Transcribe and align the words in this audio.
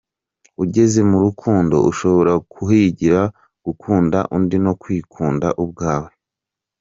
Ugeze 0.63 0.99
mu 1.09 1.17
rukundo 1.25 1.75
ushobora 1.89 2.33
kuhigira 2.53 3.21
gukunda 3.65 4.19
undi 4.35 4.57
no 4.65 4.73
kwikunda 4.81 5.47
ubwawe. 5.63 6.11